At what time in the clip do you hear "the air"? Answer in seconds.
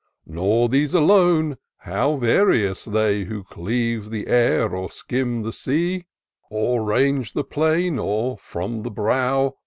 4.09-4.75